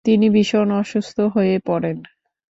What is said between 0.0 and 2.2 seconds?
তিনি ভীষন অসুস্থ হয়ে পড়েন।